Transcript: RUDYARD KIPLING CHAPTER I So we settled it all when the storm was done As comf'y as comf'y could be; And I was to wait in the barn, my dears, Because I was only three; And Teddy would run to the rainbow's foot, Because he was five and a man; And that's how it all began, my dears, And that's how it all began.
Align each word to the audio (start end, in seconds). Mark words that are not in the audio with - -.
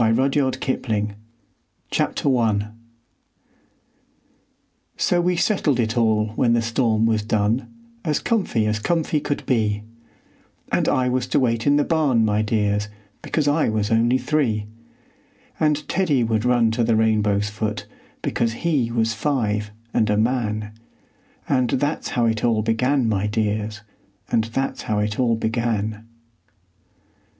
RUDYARD 0.03 0.59
KIPLING 0.61 1.13
CHAPTER 1.91 2.35
I 2.35 2.71
So 4.97 5.21
we 5.21 5.35
settled 5.35 5.79
it 5.79 5.95
all 5.95 6.29
when 6.29 6.53
the 6.53 6.61
storm 6.63 7.05
was 7.05 7.21
done 7.21 7.71
As 8.03 8.19
comf'y 8.19 8.67
as 8.67 8.79
comf'y 8.79 9.23
could 9.23 9.45
be; 9.45 9.83
And 10.71 10.89
I 10.89 11.07
was 11.07 11.27
to 11.27 11.39
wait 11.39 11.67
in 11.67 11.75
the 11.75 11.83
barn, 11.83 12.25
my 12.25 12.41
dears, 12.41 12.87
Because 13.21 13.47
I 13.47 13.69
was 13.69 13.91
only 13.91 14.17
three; 14.17 14.65
And 15.59 15.87
Teddy 15.87 16.23
would 16.23 16.45
run 16.45 16.71
to 16.71 16.83
the 16.83 16.95
rainbow's 16.95 17.51
foot, 17.51 17.85
Because 18.23 18.53
he 18.53 18.89
was 18.91 19.13
five 19.13 19.69
and 19.93 20.09
a 20.09 20.17
man; 20.17 20.71
And 21.47 21.69
that's 21.69 22.09
how 22.17 22.25
it 22.25 22.43
all 22.43 22.63
began, 22.63 23.07
my 23.07 23.27
dears, 23.27 23.81
And 24.31 24.45
that's 24.45 24.81
how 24.81 24.97
it 24.97 25.19
all 25.19 25.35
began. 25.35 26.07